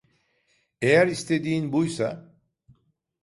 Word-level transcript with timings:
Eğer 0.81 1.07
istediğin 1.07 1.73
buysa… 1.73 2.33